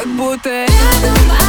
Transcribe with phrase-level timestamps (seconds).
[0.00, 1.39] как будто рядом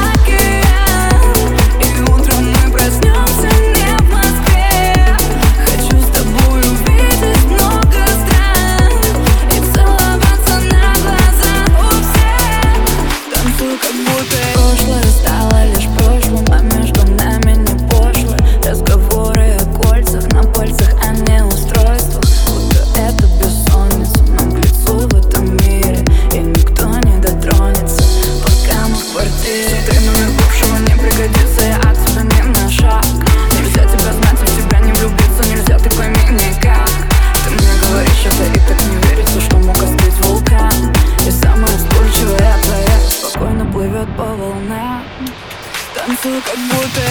[46.21, 47.11] Zug und Mutter.